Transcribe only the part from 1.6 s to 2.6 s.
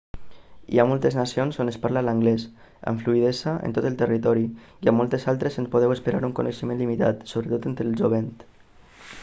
on es parla l'anglès